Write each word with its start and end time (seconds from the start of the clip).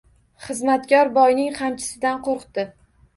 Xizmatkor 0.45 1.11
boyning 1.17 1.51
qamchisidan 1.57 2.17
qorqdi. 2.29 2.67